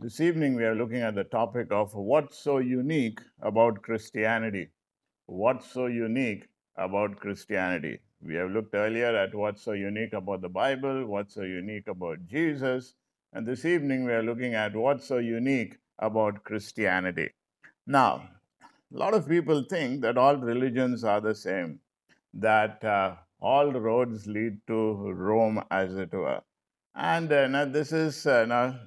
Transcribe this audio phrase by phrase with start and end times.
[0.00, 4.70] This evening, we are looking at the topic of what's so unique about Christianity.
[5.26, 8.00] What's so unique about Christianity?
[8.20, 12.26] We have looked earlier at what's so unique about the Bible, what's so unique about
[12.26, 12.94] Jesus,
[13.32, 17.30] and this evening, we are looking at what's so unique about Christianity.
[17.86, 18.28] Now,
[18.62, 21.78] a lot of people think that all religions are the same,
[22.34, 26.40] that uh, all roads lead to Rome, as it were.
[26.96, 28.78] And uh, now this is uh, now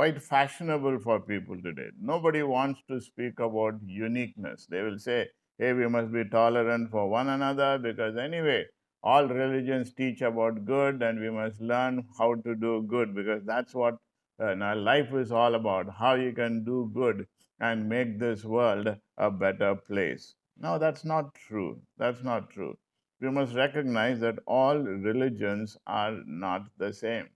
[0.00, 1.88] quite fashionable for people today.
[2.00, 4.66] Nobody wants to speak about uniqueness.
[4.70, 8.64] They will say, hey, we must be tolerant for one another because, anyway,
[9.02, 13.74] all religions teach about good and we must learn how to do good because that's
[13.74, 13.96] what
[14.42, 17.26] uh, life is all about how you can do good
[17.60, 20.34] and make this world a better place.
[20.58, 21.78] No, that's not true.
[21.98, 22.74] That's not true.
[23.20, 27.28] We must recognize that all religions are not the same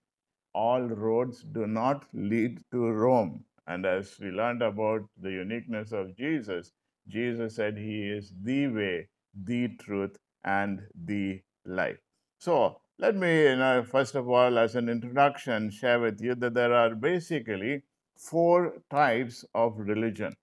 [0.54, 3.44] all roads do not lead to Rome.
[3.66, 6.72] And as we learned about the uniqueness of Jesus,
[7.08, 11.98] Jesus said he is the way, the truth, and the life.
[12.38, 16.54] So, let me, you know, first of all, as an introduction, share with you that
[16.54, 17.82] there are basically
[18.16, 20.36] four types of religion.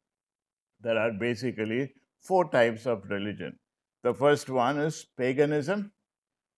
[0.81, 3.57] There are basically four types of religion.
[4.03, 5.91] The first one is paganism,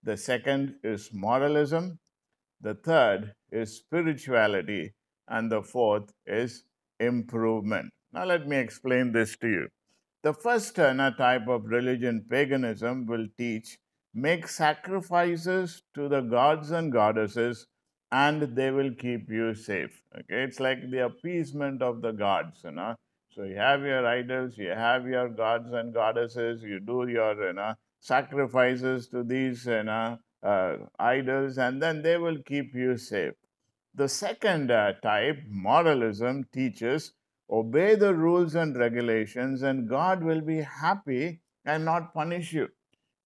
[0.02, 1.98] the second is moralism,
[2.60, 4.92] the third is spirituality,
[5.28, 6.64] and the fourth is
[7.00, 7.90] improvement.
[8.12, 9.68] Now, let me explain this to you.
[10.22, 13.78] The first type of religion, paganism, will teach
[14.14, 17.66] make sacrifices to the gods and goddesses
[18.12, 20.00] and they will keep you safe.
[20.14, 22.94] Okay, it's like the appeasement of the gods, you know.
[23.32, 27.52] So you have your idols, you have your gods and goddesses, you do your you
[27.54, 33.32] know, sacrifices to these you know, uh, idols, and then they will keep you safe.
[33.94, 37.12] The second uh, type, moralism, teaches
[37.50, 42.68] obey the rules and regulations, and God will be happy and not punish you.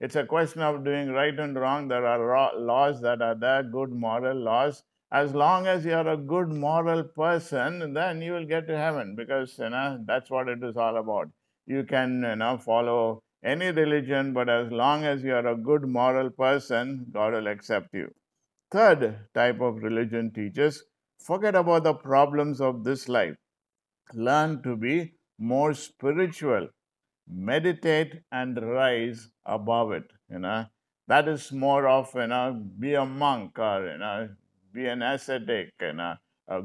[0.01, 1.89] It's a question of doing right and wrong.
[1.89, 4.85] There are laws that are there, good moral laws.
[5.11, 9.59] As long as you're a good moral person, then you will get to heaven because
[9.59, 11.29] you know that's what it is all about.
[11.67, 15.87] You can you know follow any religion, but as long as you are a good
[15.87, 18.13] moral person, God will accept you.
[18.71, 20.85] Third type of religion teaches
[21.19, 23.37] forget about the problems of this life.
[24.13, 26.69] Learn to be more spiritual.
[27.31, 30.05] Meditate and rise above it.
[30.31, 30.67] You know,
[31.07, 34.29] that is more of, you know, be a monk or, you know,
[34.73, 36.15] be an ascetic, you know,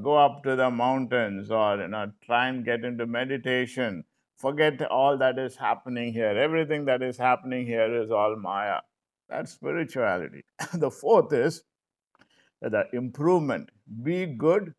[0.02, 4.04] go up to the mountains or, you know, try and get into meditation
[4.38, 6.38] forget all that is happening here.
[6.38, 8.80] Everything that is happening here is all Maya.
[9.30, 10.44] That's spirituality.
[10.74, 11.64] the fourth is
[12.62, 13.70] the improvement.
[14.04, 14.74] Be good,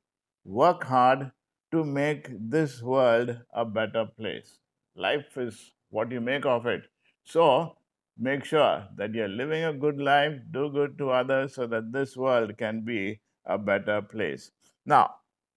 [0.45, 1.33] work hard
[1.73, 4.59] to make this world a better place.
[4.97, 6.83] Life is what you make of it.
[7.25, 7.77] So,
[8.19, 12.17] make sure that you're living a good life, do good to others so that this
[12.17, 14.51] world can be a better place.
[14.87, 15.17] Now,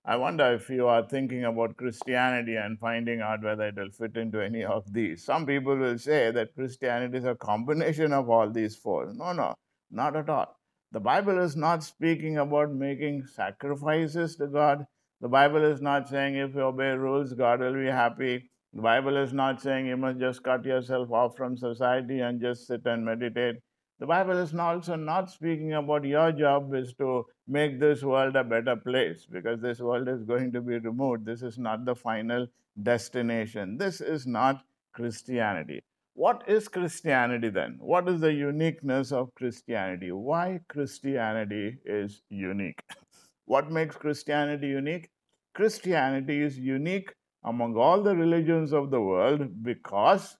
[0.09, 4.15] I wonder if you are thinking about Christianity and finding out whether it will fit
[4.15, 5.25] into any of these.
[5.25, 9.13] Some people will say that Christianity is a combination of all these four.
[9.13, 9.53] No, no,
[9.91, 10.57] not at all.
[10.93, 14.85] The Bible is not speaking about making sacrifices to God.
[15.19, 18.49] The Bible is not saying if you obey rules, God will be happy.
[18.71, 22.65] The Bible is not saying you must just cut yourself off from society and just
[22.65, 23.57] sit and meditate.
[23.99, 28.43] The Bible is also not speaking about your job is to make this world a
[28.43, 31.25] better place because this world is going to be removed.
[31.25, 32.47] This is not the final
[32.83, 33.77] destination.
[33.77, 34.63] This is not
[34.93, 35.81] Christianity.
[36.13, 37.77] What is Christianity then?
[37.79, 40.11] What is the uniqueness of Christianity?
[40.11, 42.81] Why Christianity is unique?
[43.45, 45.09] What makes Christianity unique?
[45.55, 50.37] Christianity is unique among all the religions of the world because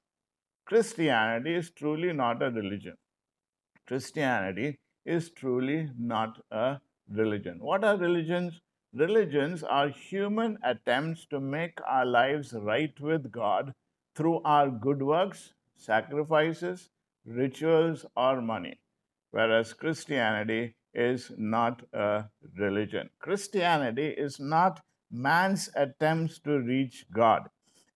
[0.66, 2.98] Christianity is truly not a religion.
[3.88, 7.60] Christianity is truly not a religion.
[7.60, 8.60] What are religions?
[8.94, 13.74] Religions are human attempts to make our lives right with God
[14.16, 16.90] through our good works, sacrifices,
[17.26, 18.80] rituals, or money.
[19.32, 22.26] Whereas Christianity is not a
[22.58, 23.10] religion.
[23.20, 24.82] Christianity is not
[25.12, 27.44] man's attempts to reach God.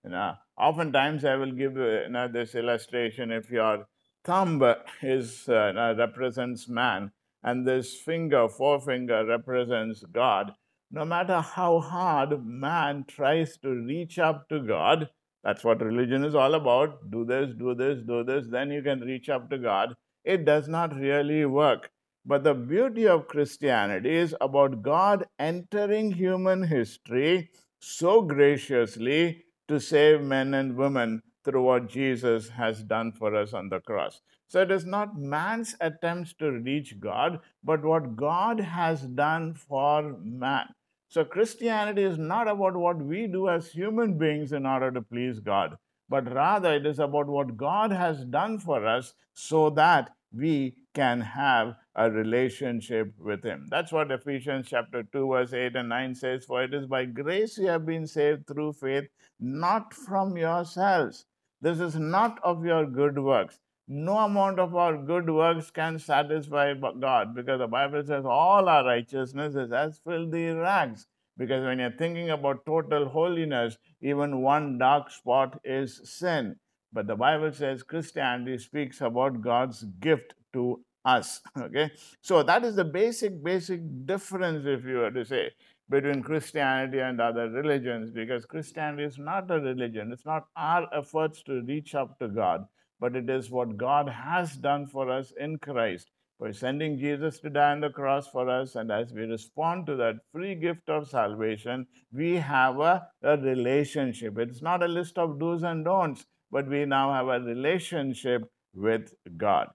[0.04, 3.86] You know, oftentimes I will give you know, this illustration if you're
[4.24, 4.62] thumb
[5.02, 7.10] is uh, represents man
[7.42, 10.52] and this finger forefinger represents god.
[10.90, 15.08] No matter how hard man tries to reach up to god
[15.42, 19.00] that's what religion is all about do this do this do this then you can
[19.00, 19.94] reach up to god.
[20.24, 21.90] It does not really work.
[22.24, 30.22] But the beauty of Christianity is about God entering human history so graciously to save
[30.22, 34.20] men and women through what Jesus has done for us on the cross.
[34.46, 40.16] So it is not man's attempts to reach God, but what God has done for
[40.22, 40.66] man.
[41.08, 45.40] So Christianity is not about what we do as human beings in order to please
[45.40, 45.76] God,
[46.08, 51.20] but rather it is about what God has done for us so that we can
[51.20, 53.66] have a relationship with Him.
[53.70, 57.58] That's what Ephesians chapter 2, verse 8 and 9 says For it is by grace
[57.58, 59.04] you have been saved through faith,
[59.38, 61.26] not from yourselves.
[61.62, 66.72] This is not of your good works no amount of our good works can satisfy
[66.74, 71.06] God because the Bible says all our righteousness is as filthy rags.
[71.36, 76.56] Because when you're thinking about total holiness, even one dark spot is sin.
[76.92, 81.40] But the Bible says Christianity speaks about God's gift to us.
[81.58, 85.50] Okay, so that is the basic, basic difference, if you were to say,
[85.88, 90.12] between Christianity and other religions, because Christianity is not a religion.
[90.12, 92.66] It's not our efforts to reach up to God
[93.02, 97.50] but it is what God has done for us in Christ by sending Jesus to
[97.50, 98.76] die on the cross for us.
[98.76, 104.38] And as we respond to that free gift of salvation, we have a, a relationship.
[104.38, 108.42] It's not a list of do's and don'ts, but we now have a relationship
[108.72, 109.66] with God.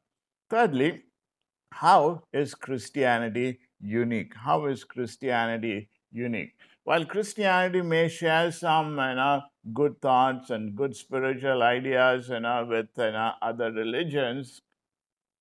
[0.49, 1.03] Thirdly,
[1.73, 4.35] how is Christianity unique?
[4.35, 6.53] How is Christianity unique?
[6.83, 9.41] While Christianity may share some you know,
[9.73, 14.61] good thoughts and good spiritual ideas you know, with you know, other religions,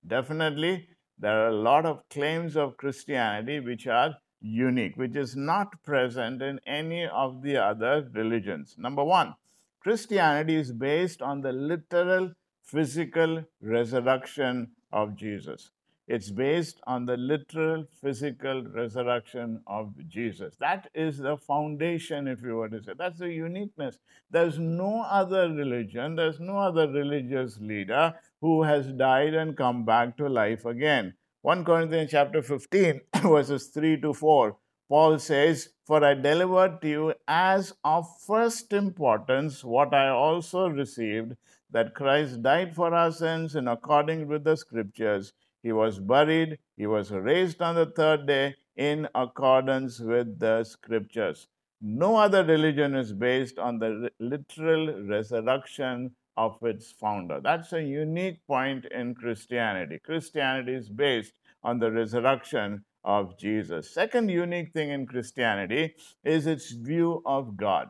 [0.05, 0.87] definitely
[1.17, 6.41] there are a lot of claims of Christianity which are unique, which is not present
[6.41, 8.75] in any of the other religions.
[8.77, 9.33] Number one,
[9.81, 15.71] Christianity is based on the literal physical resurrection of Jesus.
[16.07, 20.55] It's based on the literal physical resurrection of Jesus.
[20.57, 22.93] That is the foundation, if you were to say.
[22.97, 23.97] That's the uniqueness.
[24.31, 30.15] There's no other religion, there's no other religious leader who has died and come back
[30.17, 31.13] to life again.
[31.41, 34.55] 1 Corinthians chapter 15, verses 3 to 4.
[34.87, 41.35] Paul says, For I delivered to you as of first importance what I also received,
[41.71, 45.33] that Christ died for our sins in accordance with the scriptures
[45.63, 46.59] he was buried.
[46.77, 51.47] He was raised on the third day in accordance with the scriptures.
[51.81, 57.39] No other religion is based on the literal resurrection of its founder.
[57.41, 59.99] That's a unique point in Christianity.
[60.03, 61.33] Christianity is based
[61.63, 63.93] on the resurrection of Jesus.
[63.93, 67.89] Second unique thing in Christianity is its view of God.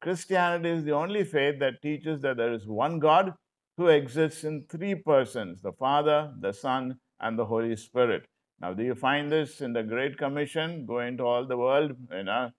[0.00, 3.34] Christianity is the only faith that teaches that there is one God
[3.76, 8.24] who exists in three persons the Father, the Son, and the Holy Spirit.
[8.60, 10.84] Now, do you find this in the Great Commission?
[10.86, 12.50] Go into all the world, you know,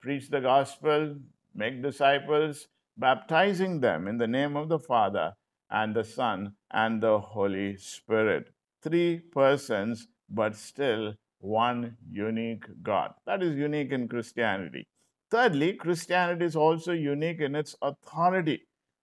[0.00, 1.16] preach the gospel,
[1.54, 2.68] make disciples,
[2.98, 5.32] baptizing them in the name of the Father
[5.70, 8.52] and the Son and the Holy Spirit.
[8.82, 13.14] Three persons, but still one unique God.
[13.26, 14.86] That is unique in Christianity.
[15.30, 18.62] Thirdly, Christianity is also unique in its authority.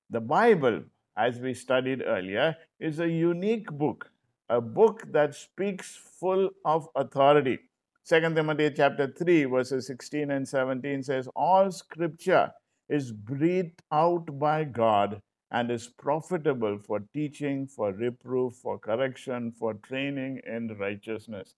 [0.10, 0.84] The Bible,
[1.18, 4.12] as we studied earlier, is a unique book
[4.50, 7.60] a book that speaks full of authority.
[8.08, 12.52] 2 Timothy chapter 3, verses 16 and 17 says, All scripture
[12.90, 15.22] is breathed out by God
[15.52, 21.56] and is profitable for teaching, for reproof, for correction, for training in righteousness.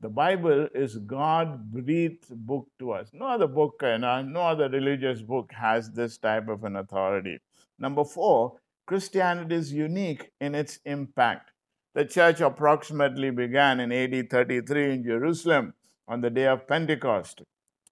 [0.00, 3.10] The Bible is God breathed book to us.
[3.12, 7.38] No other book, no other religious book has this type of an authority.
[7.78, 11.51] Number four, Christianity is unique in its impact.
[11.94, 15.74] The church approximately began in AD 33 in Jerusalem
[16.08, 17.42] on the day of Pentecost.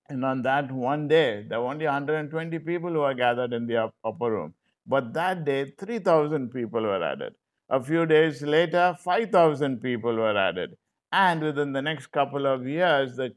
[0.09, 3.93] And on that one day, there were only 120 people who were gathered in the
[4.03, 4.55] upper room.
[4.87, 7.35] But that day, 3,000 people were added.
[7.69, 10.77] A few days later, 5,000 people were added.
[11.13, 13.35] And within the next couple of years, the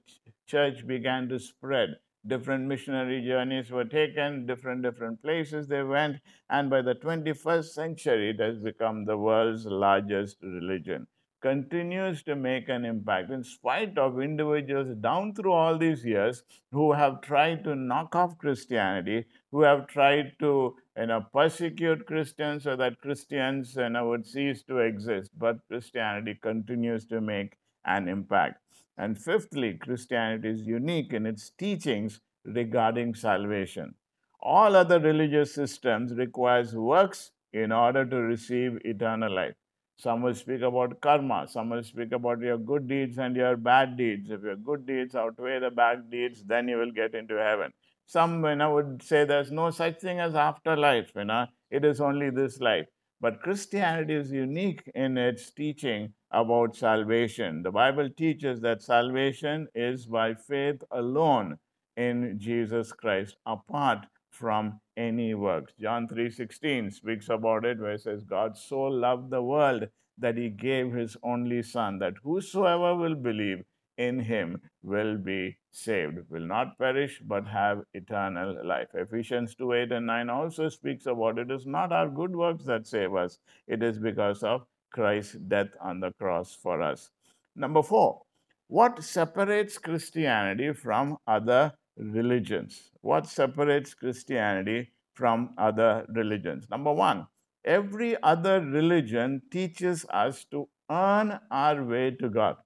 [0.48, 6.18] church began to spread different missionary journeys were taken different different places they went
[6.50, 11.06] and by the 21st century it has become the world's largest religion.
[11.42, 16.94] Continues to make an impact in spite of individuals down through all these years who
[16.94, 22.78] have tried to knock off christianity who have tried to you know persecute christians so
[22.78, 25.32] that christians you know would cease to exist.
[25.38, 28.63] But christianity continues to make an impact
[28.98, 33.96] and fifthly, Christianity is unique in its teachings regarding salvation.
[34.42, 39.56] All other religious systems requires works in order to receive eternal life.
[39.98, 41.48] Some will speak about karma.
[41.48, 44.30] Some will speak about your good deeds and your bad deeds.
[44.30, 47.72] If your good deeds outweigh the bad deeds, then you will get into heaven.
[48.06, 51.12] Some you know, would say there's no such thing as afterlife.
[51.16, 52.88] You know, it is only this life.
[53.22, 57.62] But Christianity is unique in its teaching about salvation.
[57.64, 61.60] The Bible teaches that salvation is by faith alone
[61.96, 65.74] in Jesus Christ, apart from any works.
[65.80, 69.88] John 3:16 speaks about it where it says God so loved the world
[70.18, 73.64] that he gave his only son that whosoever will believe
[73.98, 78.90] in him will be saved, will not perish but have eternal life.
[78.96, 82.88] Ephesians 2 8 and 9 also speaks about it is not our good works that
[82.88, 87.10] save us, it is because of Christ's death on the cross for us.
[87.56, 88.22] Number four,
[88.68, 92.92] what separates Christianity from other religions?
[93.02, 96.68] What separates Christianity from other religions?
[96.70, 97.28] Number one,
[97.66, 102.58] every other religion teaches us to earn our way to God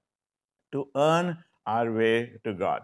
[0.72, 2.82] to earn our way to God.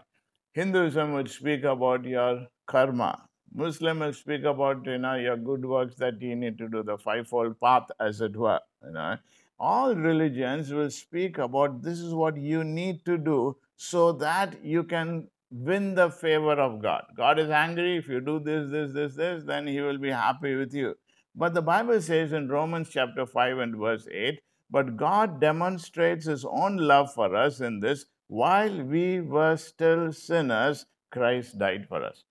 [0.54, 3.26] Hinduism would speak about your karma.
[3.54, 6.98] Muslim will speak about you know your good works that you need to do, the
[6.98, 8.60] fivefold path, as it were.
[8.86, 9.18] You know,
[9.60, 14.84] all religions will speak about this is what you need to do so that you
[14.84, 17.04] can win the favor of God.
[17.16, 20.56] God is angry if you do this, this, this, this, then He will be happy
[20.56, 20.96] with you.
[21.36, 24.40] But the Bible says in Romans chapter 5 and verse 8
[24.74, 30.88] but God demonstrates His own love for us in this while we were still sinners,
[31.12, 32.24] Christ died for us.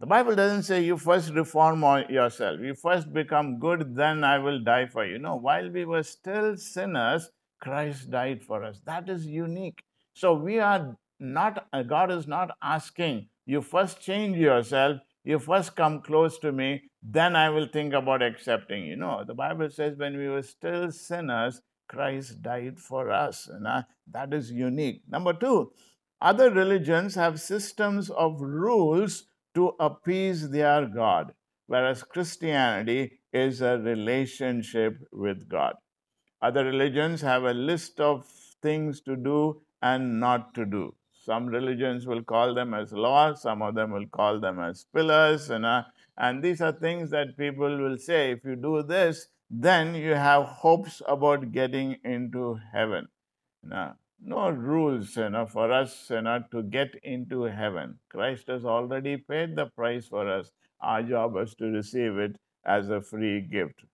[0.00, 4.60] The Bible doesn't say you first reform yourself, you first become good, then I will
[4.60, 5.18] die for you.
[5.18, 8.80] No, while we were still sinners, Christ died for us.
[8.86, 9.82] That is unique.
[10.14, 16.02] So we are not, God is not asking you first change yourself, you first come
[16.02, 18.94] close to me, then I will think about accepting you.
[18.94, 23.48] No, the Bible says when we were still sinners, Christ died for us.
[23.48, 23.66] And
[24.12, 25.00] that is unique.
[25.08, 25.72] Number two,
[26.20, 29.24] other religions have systems of rules
[29.58, 31.32] to appease their God,
[31.66, 35.74] whereas Christianity is a relationship with God.
[36.40, 38.24] Other religions have a list of
[38.62, 40.94] things to do and not to do.
[41.12, 45.50] Some religions will call them as laws, some of them will call them as pillars,
[45.50, 45.82] and, uh,
[46.16, 50.44] and these are things that people will say if you do this, then you have
[50.44, 53.08] hopes about getting into heaven.
[54.20, 57.98] No rules you know, for us you know, to get into heaven.
[58.08, 60.50] Christ has already paid the price for us.
[60.80, 63.84] Our job is to receive it as a free gift.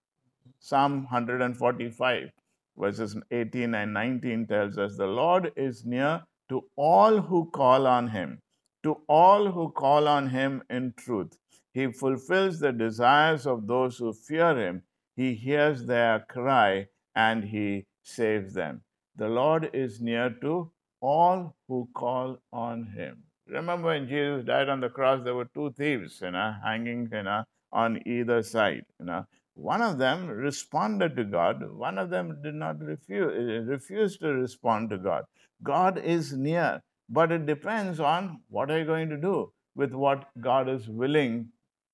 [0.59, 2.31] Psalm 145,
[2.77, 8.09] verses 18 and 19 tells us the Lord is near to all who call on
[8.09, 8.41] him,
[8.83, 11.39] to all who call on him in truth.
[11.73, 14.83] He fulfills the desires of those who fear him.
[15.17, 18.84] He hears their cry and he saves them.
[19.17, 23.23] The Lord is near to all who call on him.
[23.47, 27.23] Remember when Jesus died on the cross, there were two thieves, you know, hanging, you
[27.23, 28.87] know, on either side.
[28.99, 31.63] You know, one of them responded to God.
[31.71, 35.25] One of them did not refuse, refused to respond to God.
[35.63, 40.29] God is near, but it depends on what are you going to do with what
[40.41, 41.51] God is willing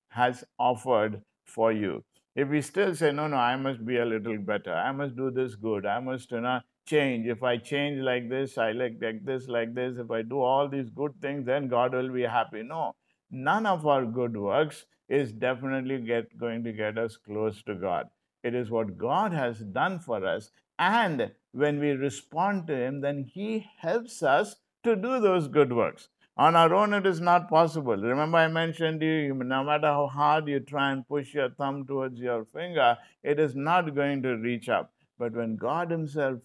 [0.09, 2.03] has offered for you.
[2.35, 5.31] If we still say, no, no, I must be a little better, I must do
[5.31, 7.27] this good, I must you know, change.
[7.27, 10.67] If I change like this, I like, like this, like this, if I do all
[10.67, 12.63] these good things, then God will be happy.
[12.63, 12.95] No,
[13.29, 18.07] none of our good works is definitely get, going to get us close to God.
[18.43, 20.51] It is what God has done for us.
[20.79, 26.07] And when we respond to Him, then He helps us to do those good works.
[26.37, 27.97] On our own, it is not possible.
[27.97, 32.19] Remember, I mentioned you, no matter how hard you try and push your thumb towards
[32.19, 34.93] your finger, it is not going to reach up.
[35.21, 36.39] But when God Himself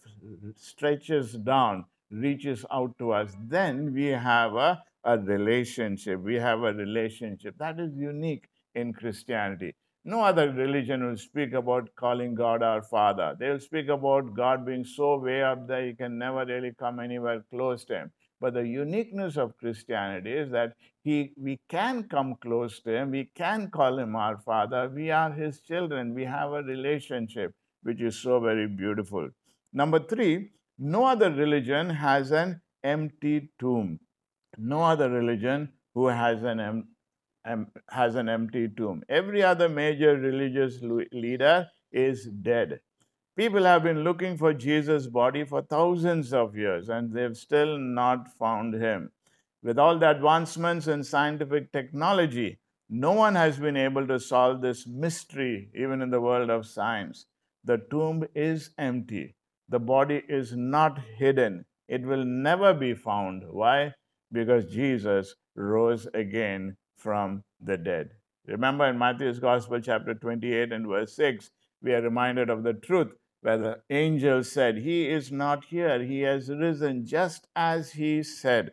[0.54, 6.20] stretches down, reaches out to us, then we have a, a relationship.
[6.20, 9.74] We have a relationship that is unique in Christianity.
[10.04, 13.34] No other religion will speak about calling God our Father.
[13.40, 17.46] They'll speak about God being so way up there, you can never really come anywhere
[17.48, 18.12] close to Him.
[18.42, 23.30] But the uniqueness of Christianity is that he, we can come close to him, we
[23.34, 27.54] can call him our father, we are his children, we have a relationship
[27.86, 29.28] which is so very beautiful.
[29.72, 34.00] Number three, no other religion has an empty tomb.
[34.58, 36.88] No other religion who has an em-
[37.46, 39.02] em- has an empty tomb.
[39.08, 40.78] Every other major religious
[41.12, 42.80] leader is dead.
[43.36, 48.32] People have been looking for Jesus' body for thousands of years and they've still not
[48.38, 49.10] found him.
[49.62, 54.86] With all the advancements in scientific technology, no one has been able to solve this
[54.86, 57.26] mystery, even in the world of science.
[57.66, 59.34] The tomb is empty.
[59.68, 61.64] The body is not hidden.
[61.88, 63.42] It will never be found.
[63.50, 63.92] Why?
[64.32, 68.10] Because Jesus rose again from the dead.
[68.46, 71.50] Remember in Matthew's Gospel, chapter 28 and verse 6,
[71.82, 76.20] we are reminded of the truth where the angel said, He is not here, He
[76.20, 78.70] has risen just as He said.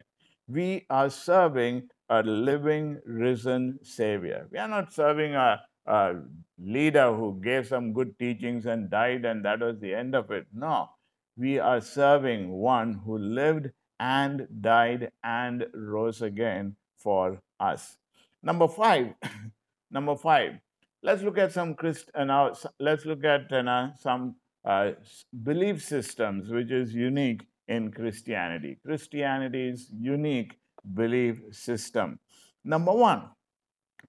[0.47, 4.47] We are serving a living, risen Savior.
[4.51, 6.15] We are not serving a, a
[6.57, 10.47] leader who gave some good teachings and died, and that was the end of it.
[10.53, 10.89] No,
[11.37, 17.97] we are serving one who lived and died and rose again for us.
[18.41, 19.13] Number five,
[19.91, 20.59] number five.
[21.01, 22.09] Let's look at some Christ.
[22.15, 24.91] Uh, now, let's look at uh, some uh,
[25.43, 28.79] belief systems which is unique in Christianity.
[28.85, 30.57] Christianity's unique
[30.93, 32.19] belief system.
[32.63, 33.23] Number one,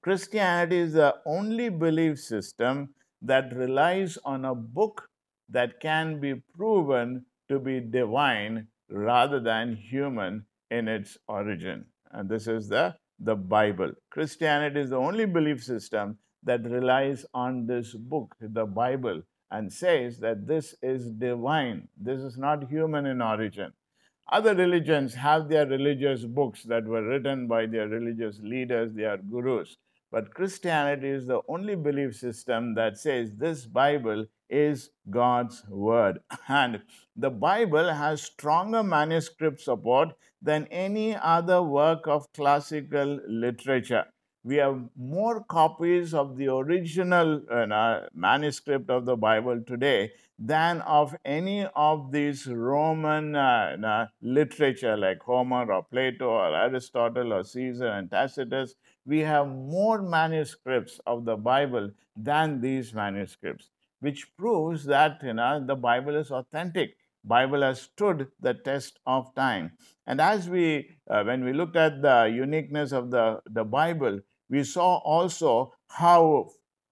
[0.04, 2.90] Christianity is the only belief system
[3.22, 5.08] that relies on a book
[5.48, 11.86] that can be proven to be divine rather than human in its origin.
[12.10, 13.92] And this is the, the Bible.
[14.10, 20.18] Christianity is the only belief system that relies on this book, the Bible, and says
[20.18, 21.88] that this is divine.
[21.96, 23.72] This is not human in origin.
[24.30, 29.78] Other religions have their religious books that were written by their religious leaders, their gurus.
[30.14, 36.20] But Christianity is the only belief system that says this Bible is God's word.
[36.48, 36.82] And
[37.16, 44.04] the Bible has stronger manuscript support than any other work of classical literature.
[44.44, 51.16] We have more copies of the original uh, manuscript of the Bible today than of
[51.24, 58.08] any of these Roman uh, literature like Homer or Plato or Aristotle or Caesar and
[58.08, 58.76] Tacitus.
[59.06, 63.70] We have more manuscripts of the Bible than these manuscripts
[64.04, 66.96] which proves that you know, the Bible is authentic.
[67.24, 69.72] Bible has stood the test of time.
[70.06, 74.20] And as we, uh, when we looked at the uniqueness of the, the Bible,
[74.50, 76.50] we saw also how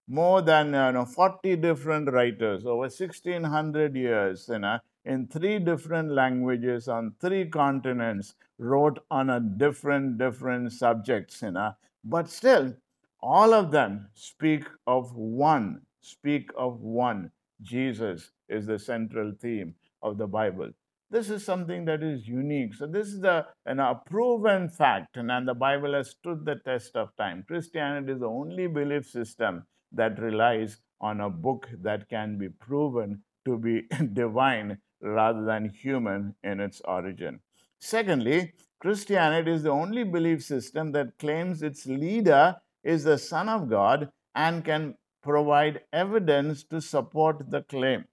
[0.09, 6.13] more than you know, 40 different writers over 1600 years you know, in three different
[6.13, 11.75] languages on three continents wrote on a different different subjects you know.
[12.05, 12.75] But still
[13.21, 17.31] all of them speak of one speak of one.
[17.63, 20.71] Jesus is the central theme of the Bible.
[21.11, 22.75] This is something that is unique.
[22.75, 26.57] So, this is the, an, a proven fact, and, and the Bible has stood the
[26.57, 27.45] test of time.
[27.47, 33.23] Christianity is the only belief system that relies on a book that can be proven
[33.45, 37.41] to be divine rather than human in its origin.
[37.79, 43.71] Secondly, Christianity is the only belief system that claims its leader is the Son of
[43.71, 48.07] God and can provide evidence to support the claim.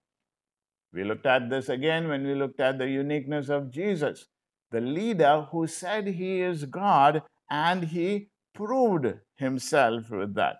[0.93, 4.27] We looked at this again when we looked at the uniqueness of Jesus,
[4.69, 10.57] the leader who said he is God and he proved himself with that.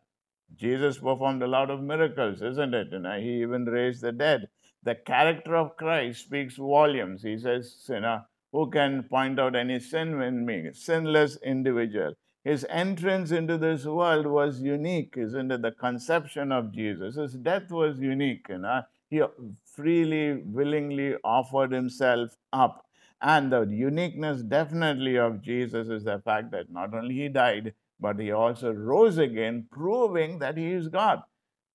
[0.55, 2.93] Jesus performed a lot of miracles, isn't it?
[2.93, 4.47] And he even raised the dead.
[4.81, 7.21] The character of Christ speaks volumes.
[7.21, 10.69] He says, you know, who can point out any sin in me?
[10.73, 15.61] Sinless individual his entrance into this world was unique, isn't it?
[15.61, 17.15] The conception of Jesus.
[17.15, 18.45] His death was unique.
[18.49, 18.81] You know?
[19.09, 19.21] He
[19.65, 22.85] freely, willingly offered himself up.
[23.21, 28.17] And the uniqueness definitely of Jesus is the fact that not only he died, but
[28.17, 31.21] he also rose again, proving that he is God.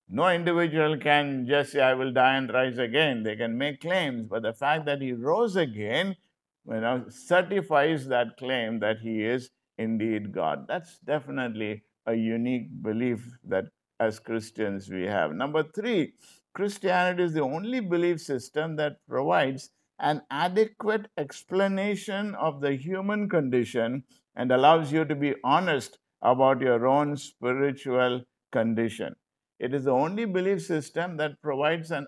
[0.09, 3.23] No individual can just say, I will die and rise again.
[3.23, 6.17] They can make claims, but the fact that he rose again
[6.66, 10.66] you know, certifies that claim that he is indeed God.
[10.68, 13.66] That's definitely a unique belief that
[14.00, 15.33] as Christians we have.
[15.33, 16.14] Number three,
[16.55, 24.05] Christianity is the only belief system that provides an adequate explanation of the human condition
[24.37, 28.22] and allows you to be honest about your own spiritual
[28.53, 29.14] condition.
[29.59, 32.07] It is the only belief system that provides an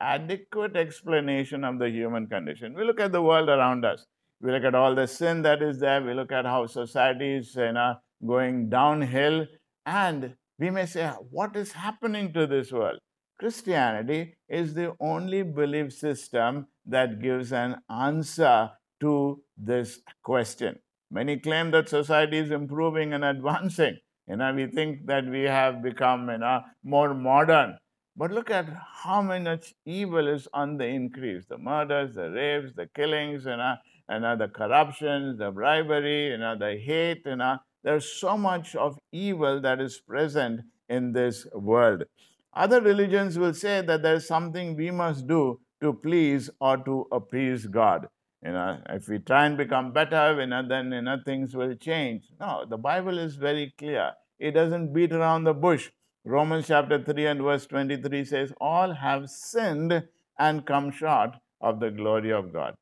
[0.00, 2.74] adequate explanation of the human condition.
[2.74, 4.04] We look at the world around us.
[4.40, 6.02] We look at all the sin that is there.
[6.02, 7.94] We look at how society is you know,
[8.26, 9.46] going downhill.
[9.84, 12.98] And we may say, what is happening to this world?
[13.38, 20.78] Christianity is the only belief system that gives an answer to this question.
[21.10, 23.98] Many claim that society is improving and advancing.
[24.28, 27.78] You know, we think that we have become you know, more modern.
[28.18, 28.66] But look at
[29.04, 33.74] how much evil is on the increase the murders, the rapes, the killings, you know,
[34.08, 38.74] and uh, the corruption, the bribery, you know, the hate, you know, there's so much
[38.74, 42.04] of evil that is present in this world.
[42.54, 47.66] Other religions will say that there's something we must do to please or to appease
[47.66, 48.08] God.
[48.42, 51.74] You know, if we try and become better, you know, then you know, things will
[51.74, 52.24] change.
[52.40, 54.12] No, the Bible is very clear.
[54.38, 55.90] It doesn't beat around the bush.
[56.28, 61.92] Romans chapter 3 and verse 23 says, All have sinned and come short of the
[61.92, 62.74] glory of God.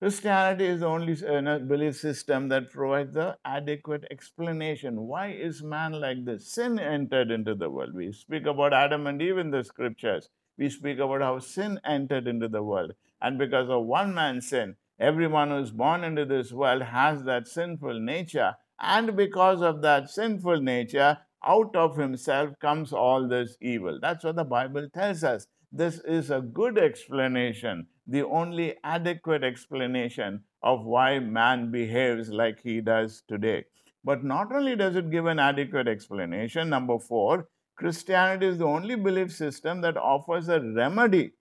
[0.00, 5.02] Christianity is the only uh, belief system that provides the adequate explanation.
[5.02, 6.50] Why is man like this?
[6.50, 7.94] Sin entered into the world.
[7.94, 10.30] We speak about Adam and Eve in the scriptures.
[10.56, 12.94] We speak about how sin entered into the world.
[13.20, 17.48] And because of one man's sin, everyone who is born into this world has that
[17.48, 18.54] sinful nature.
[18.80, 23.98] And because of that sinful nature, out of himself comes all this evil.
[24.00, 25.46] That's what the Bible tells us.
[25.70, 32.80] This is a good explanation, the only adequate explanation of why man behaves like he
[32.80, 33.64] does today.
[34.04, 38.96] But not only does it give an adequate explanation, number four, Christianity is the only
[38.96, 41.32] belief system that offers a remedy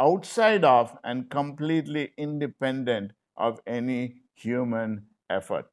[0.00, 5.66] outside of and completely independent of any human effort.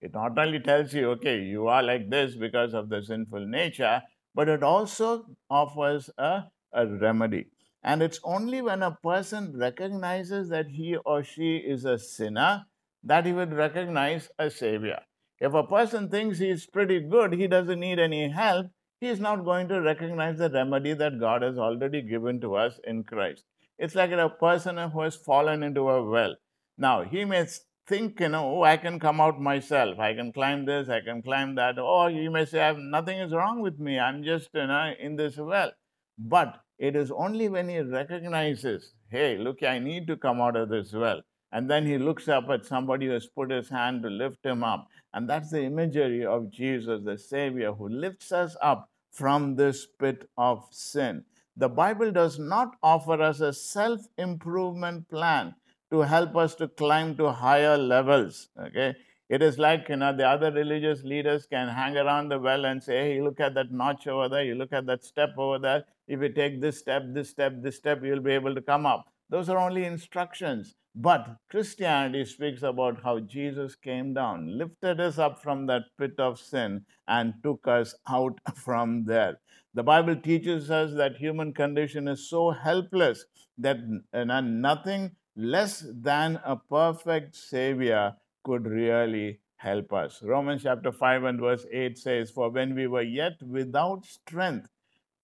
[0.00, 4.02] It not only tells you, okay, you are like this because of the sinful nature,
[4.34, 7.46] but it also offers a, a remedy.
[7.82, 12.64] And it's only when a person recognizes that he or she is a sinner
[13.02, 15.00] that he would recognize a savior.
[15.40, 18.66] If a person thinks he's pretty good, he doesn't need any help,
[19.00, 22.80] he is not going to recognize the remedy that God has already given to us
[22.84, 23.44] in Christ.
[23.78, 26.34] It's like a person who has fallen into a well.
[26.76, 27.46] Now, he may
[27.88, 29.98] think, you know, oh, I can come out myself.
[29.98, 31.78] I can climb this, I can climb that.
[31.78, 33.98] Or you may say, nothing is wrong with me.
[33.98, 35.72] I'm just, you know, in this well.
[36.18, 40.68] But it is only when he recognizes, hey, look, I need to come out of
[40.68, 41.22] this well.
[41.50, 44.62] And then he looks up at somebody who has put his hand to lift him
[44.62, 44.86] up.
[45.14, 50.28] And that's the imagery of Jesus, the Savior, who lifts us up from this pit
[50.36, 51.24] of sin.
[51.56, 55.54] The Bible does not offer us a self improvement plan
[55.90, 58.48] to help us to climb to higher levels.
[58.58, 58.94] Okay.
[59.28, 62.82] It is like, you know, the other religious leaders can hang around the well and
[62.82, 65.58] say, hey, you look at that notch over there, you look at that step over
[65.58, 65.84] there.
[66.06, 69.12] If you take this step, this step, this step, you'll be able to come up.
[69.28, 70.74] Those are only instructions.
[70.94, 76.40] But Christianity speaks about how Jesus came down, lifted us up from that pit of
[76.40, 79.38] sin, and took us out from there.
[79.74, 83.26] The Bible teaches us that human condition is so helpless
[83.58, 83.78] that
[84.12, 90.20] nothing less than a perfect Savior could really help us.
[90.20, 94.68] Romans chapter 5 and verse 8 says, For when we were yet without strength,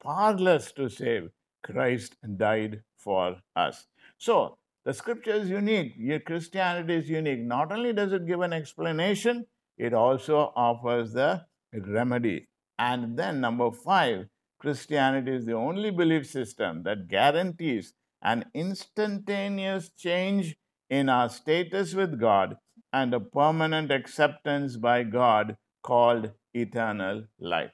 [0.01, 1.31] powerless to save,
[1.65, 3.87] Christ died for us.
[4.17, 5.95] So, the scripture is unique.
[5.97, 7.41] Your Christianity is unique.
[7.41, 9.47] Not only does it give an explanation,
[9.79, 12.47] it also offers the remedy.
[12.79, 14.27] And then, number five,
[14.61, 17.95] Christianity is the only belief system that guarantees
[18.25, 20.57] an instantaneous change
[20.91, 22.57] in our status with God
[22.93, 27.73] and a permanent acceptance by God called eternal life.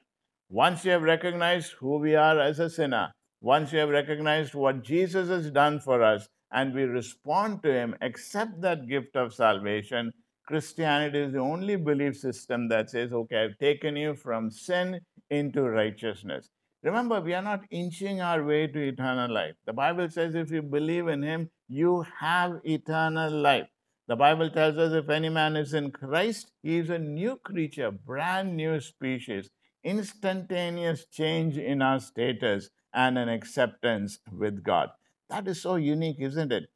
[0.49, 4.83] Once you have recognized who we are as a sinner, once you have recognized what
[4.83, 10.11] Jesus has done for us, and we respond to Him, accept that gift of salvation,
[10.45, 15.61] Christianity is the only belief system that says, okay, I've taken you from sin into
[15.61, 16.49] righteousness.
[16.83, 19.53] Remember, we are not inching our way to eternal life.
[19.65, 23.67] The Bible says if you believe in Him, you have eternal life.
[24.07, 27.91] The Bible tells us if any man is in Christ, he is a new creature,
[27.91, 29.51] brand new species,
[29.83, 34.89] instantaneous change in our status, and an acceptance with God.
[35.29, 36.69] That is so unique, isn't it?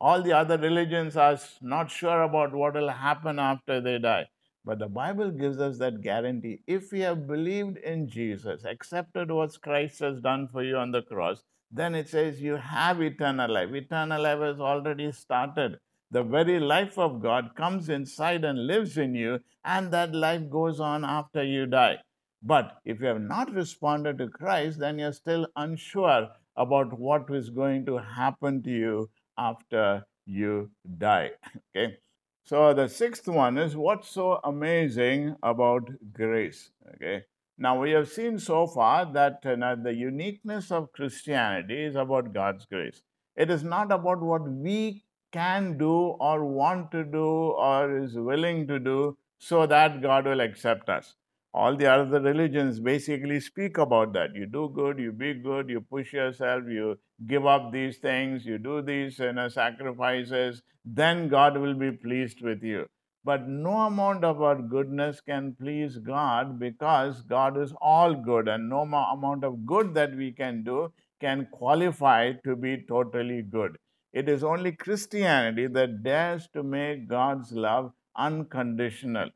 [0.00, 4.28] All the other religions are not sure about what will happen after they die.
[4.64, 6.60] But the Bible gives us that guarantee.
[6.66, 11.02] If we have believed in Jesus, accepted what Christ has done for you on the
[11.02, 13.70] cross, then it says you have eternal life.
[13.72, 15.78] Eternal life has already started.
[16.10, 20.78] The very life of God comes inside and lives in you, and that life goes
[20.78, 21.98] on after you die.
[22.42, 27.50] But if you have not responded to Christ, then you're still unsure about what is
[27.50, 31.30] going to happen to you after you die.
[31.74, 31.96] Okay.
[32.44, 36.70] So the sixth one is what's so amazing about grace.
[36.94, 37.24] Okay.
[37.56, 42.66] Now we have seen so far that uh, the uniqueness of Christianity is about God's
[42.66, 43.02] grace.
[43.36, 48.66] It is not about what we can do or want to do or is willing
[48.66, 51.14] to do so that God will accept us.
[51.54, 54.34] All the other religions basically speak about that.
[54.34, 58.58] You do good, you be good, you push yourself, you give up these things, you
[58.58, 62.86] do these you know, sacrifices, then God will be pleased with you.
[63.24, 68.68] But no amount of our goodness can please God because God is all good, and
[68.68, 73.76] no amount of good that we can do can qualify to be totally good.
[74.12, 79.30] It is only Christianity that dares to make God's love unconditional.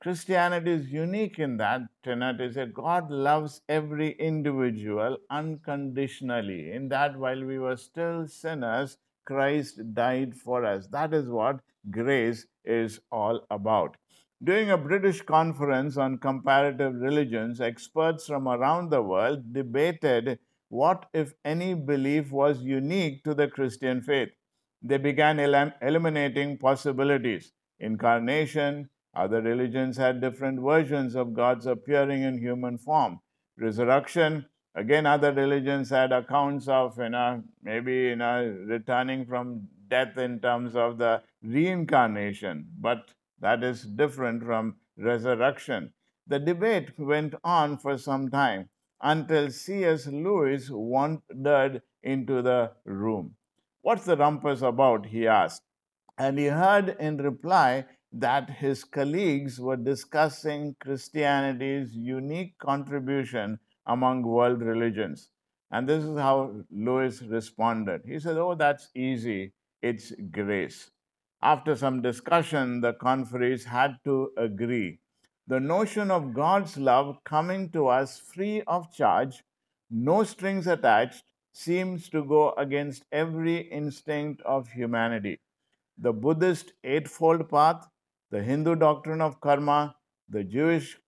[0.00, 6.72] Christianity is unique in that tenet is that God loves every individual unconditionally.
[6.72, 10.86] In that, while we were still sinners, Christ died for us.
[10.86, 13.98] That is what grace is all about.
[14.42, 20.38] During a British conference on comparative religions, experts from around the world debated
[20.70, 24.30] what, if any, belief was unique to the Christian faith.
[24.80, 32.38] They began elim- eliminating possibilities incarnation, other religions had different versions of God's appearing in
[32.38, 33.20] human form.
[33.58, 40.18] Resurrection, again, other religions had accounts of, you know, maybe, you know, returning from death
[40.18, 45.92] in terms of the reincarnation, but that is different from resurrection.
[46.26, 48.68] The debate went on for some time
[49.00, 50.06] until C.S.
[50.06, 53.34] Lewis wandered into the room.
[53.82, 55.06] What's the rumpus about?
[55.06, 55.62] he asked.
[56.18, 64.62] And he heard in reply that his colleagues were discussing Christianity's unique contribution among world
[64.62, 65.30] religions.
[65.70, 68.02] And this is how Lewis responded.
[68.06, 69.52] He said, Oh, that's easy.
[69.82, 70.90] It's grace.
[71.42, 75.00] After some discussion, the conferees had to agree.
[75.46, 79.44] The notion of God's love coming to us free of charge,
[79.90, 85.40] no strings attached, seems to go against every instinct of humanity.
[85.98, 87.88] The Buddhist Eightfold Path
[88.36, 89.96] the Hindu doctrine of karma,
[90.28, 90.98] the Jewish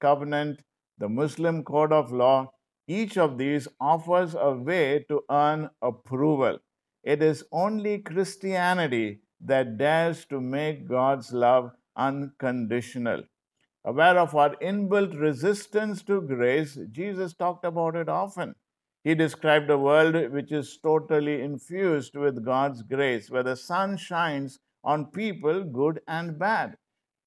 [0.00, 0.62] covenant,
[0.98, 2.50] the Muslim code of law,
[2.88, 6.58] each of these offers a way to earn approval.
[7.04, 13.22] It is only Christianity that dares to make God's love unconditional.
[13.84, 18.56] Aware of our inbuilt resistance to grace, Jesus talked about it often.
[19.04, 24.58] He described a world which is totally infused with God's grace, where the sun shines
[24.84, 26.76] on people, good and bad,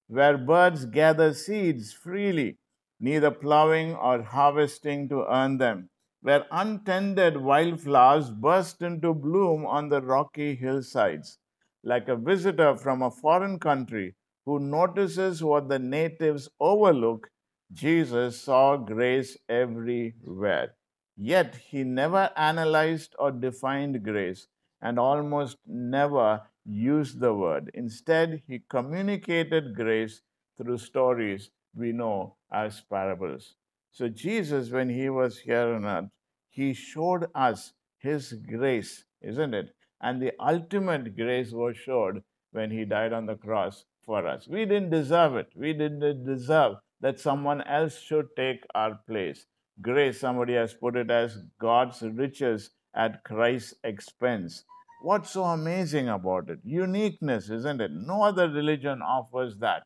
[0.08, 2.58] where birds gather seeds freely,
[3.00, 5.90] neither plowing or harvesting to earn them,
[6.22, 11.38] where untended wildflowers burst into bloom on the rocky hillsides.
[11.84, 14.16] Like a visitor from a foreign country
[14.46, 17.30] who notices what the natives overlook,
[17.72, 20.76] Jesus saw grace everywhere.
[21.18, 24.48] Yet he never analyzed or defined grace
[24.82, 27.72] and almost never used the word.
[27.74, 30.22] Instead, he communicated grace
[30.58, 33.56] through stories we know as parables.
[33.92, 36.10] So, Jesus, when he was here on earth,
[36.50, 39.74] he showed us his grace, isn't it?
[40.02, 44.48] And the ultimate grace was showed when he died on the cross for us.
[44.48, 45.48] We didn't deserve it.
[45.56, 49.46] We didn't deserve that someone else should take our place.
[49.82, 54.64] Grace, somebody has put it as God's riches at Christ's expense.
[55.06, 56.62] What's so amazing about it?
[56.64, 57.92] Uniqueness, isn't it?
[57.92, 59.84] No other religion offers that.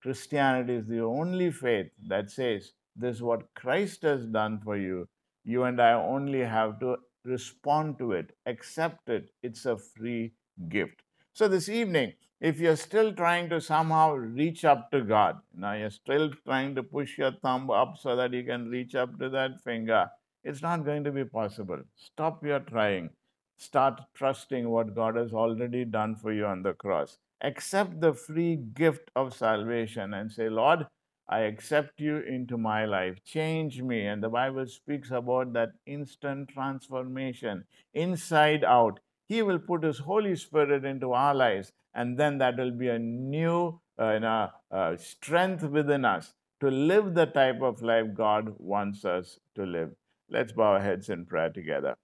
[0.00, 5.08] Christianity is the only faith that says this is what Christ has done for you.
[5.42, 9.28] You and I only have to respond to it, accept it.
[9.42, 10.34] It's a free
[10.68, 11.02] gift.
[11.32, 15.90] So, this evening, if you're still trying to somehow reach up to God, now you're
[15.90, 19.60] still trying to push your thumb up so that you can reach up to that
[19.64, 20.08] finger,
[20.44, 21.82] it's not going to be possible.
[21.96, 23.10] Stop your trying.
[23.58, 27.18] Start trusting what God has already done for you on the cross.
[27.40, 30.86] Accept the free gift of salvation and say, Lord,
[31.28, 33.22] I accept you into my life.
[33.24, 34.06] Change me.
[34.06, 39.00] And the Bible speaks about that instant transformation inside out.
[39.28, 42.98] He will put His Holy Spirit into our lives, and then that will be a
[42.98, 49.38] new uh, uh, strength within us to live the type of life God wants us
[49.56, 49.90] to live.
[50.30, 51.96] Let's bow our heads in prayer together.